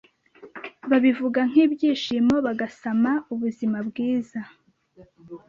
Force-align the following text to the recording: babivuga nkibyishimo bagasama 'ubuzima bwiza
babivuga 0.89 1.39
nkibyishimo 1.49 2.35
bagasama 2.45 3.11
'ubuzima 3.33 3.77
bwiza 3.87 4.39